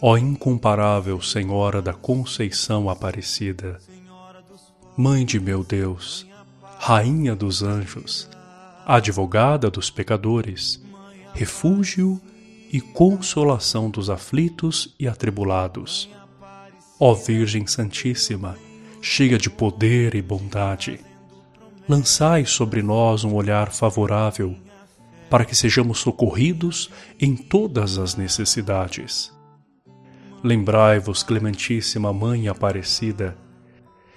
[0.00, 3.78] Ó incomparável Senhora da Conceição Aparecida,
[4.96, 6.26] Mãe de meu Deus,
[6.78, 8.28] Rainha dos anjos,
[8.84, 10.82] Advogada dos pecadores,
[11.32, 12.20] Refúgio
[12.72, 16.08] e consolação dos aflitos e atribulados.
[16.98, 18.56] Ó Virgem Santíssima,
[19.00, 21.00] cheia de poder e bondade,
[21.88, 24.56] lançai sobre nós um olhar favorável
[25.30, 26.90] para que sejamos socorridos
[27.20, 29.32] em todas as necessidades.
[30.44, 33.34] Lembrai-vos, Clementíssima Mãe Aparecida,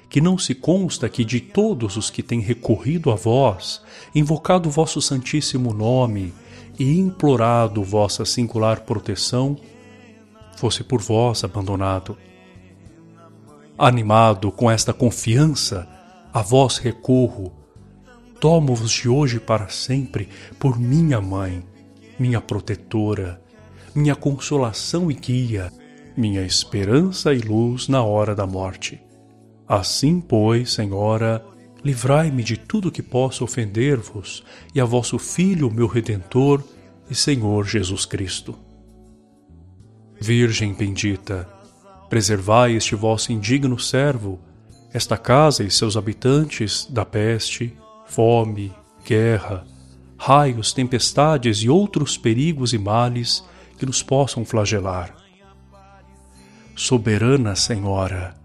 [0.10, 3.82] que não se consta que de todos os que têm recorrido a vós,
[4.14, 6.34] invocado vosso santíssimo nome
[6.78, 9.56] e implorado vossa singular proteção,
[10.58, 12.18] fosse por vós abandonado.
[13.78, 15.88] Animado com esta confiança,
[16.34, 17.54] a vós recorro,
[18.42, 20.28] tomo-vos de hoje para sempre
[20.60, 21.64] por minha mãe,
[22.20, 23.42] minha protetora,
[23.96, 25.72] minha consolação e guia,
[26.18, 29.00] minha esperança e luz na hora da morte.
[29.68, 31.46] Assim, pois, Senhora,
[31.84, 36.64] livrai-me de tudo que possa ofender-vos e a vosso Filho, meu Redentor
[37.08, 38.56] e Senhor Jesus Cristo.
[40.20, 41.48] Virgem bendita,
[42.10, 44.40] preservai este vosso indigno servo,
[44.92, 48.74] esta casa e seus habitantes da peste, fome,
[49.06, 49.66] guerra,
[50.18, 53.44] raios, tempestades e outros perigos e males
[53.78, 55.27] que nos possam flagelar.
[56.80, 58.36] Soberana Senhora,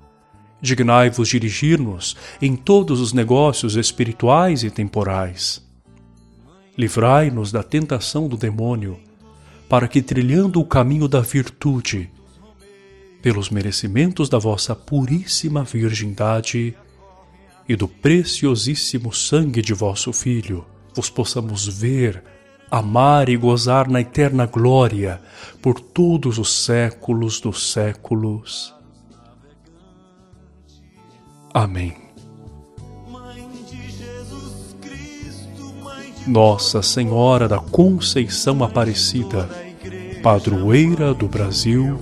[0.59, 5.63] dignai-vos dirigir-nos em todos os negócios espirituais e temporais.
[6.77, 8.99] Livrai-nos da tentação do demônio,
[9.69, 12.11] para que, trilhando o caminho da virtude,
[13.21, 16.75] pelos merecimentos da vossa puríssima virgindade,
[17.69, 22.25] e do preciosíssimo sangue de vosso Filho, vos possamos ver,
[22.73, 25.21] amar e gozar na eterna glória
[25.61, 28.75] por todos os séculos dos séculos.
[31.53, 31.95] Amém.
[36.27, 39.51] Nossa Senhora da Conceição Aparecida,
[40.23, 42.01] padroeira do Brasil,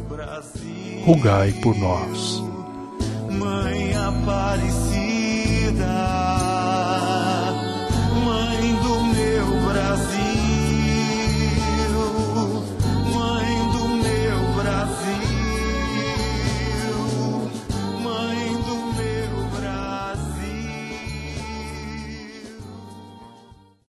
[1.05, 2.45] rogai por nós.
[3.29, 5.81] Mãe Aparecida,